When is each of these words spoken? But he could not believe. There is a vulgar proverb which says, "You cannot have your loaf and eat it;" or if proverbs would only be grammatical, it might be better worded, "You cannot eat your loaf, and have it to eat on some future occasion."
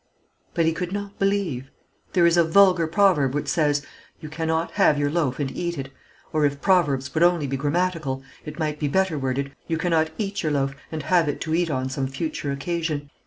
But 0.55 0.65
he 0.65 0.73
could 0.73 0.91
not 0.91 1.19
believe. 1.19 1.69
There 2.13 2.25
is 2.25 2.35
a 2.35 2.43
vulgar 2.43 2.87
proverb 2.87 3.35
which 3.35 3.47
says, 3.47 3.85
"You 4.19 4.29
cannot 4.29 4.71
have 4.71 4.97
your 4.97 5.11
loaf 5.11 5.39
and 5.39 5.55
eat 5.55 5.77
it;" 5.77 5.93
or 6.33 6.43
if 6.43 6.59
proverbs 6.59 7.13
would 7.13 7.21
only 7.21 7.45
be 7.45 7.55
grammatical, 7.55 8.23
it 8.43 8.57
might 8.57 8.79
be 8.79 8.87
better 8.87 9.19
worded, 9.19 9.51
"You 9.67 9.77
cannot 9.77 10.09
eat 10.17 10.41
your 10.41 10.53
loaf, 10.53 10.73
and 10.91 11.03
have 11.03 11.29
it 11.29 11.39
to 11.41 11.53
eat 11.53 11.69
on 11.69 11.87
some 11.87 12.07
future 12.07 12.51
occasion." 12.51 13.11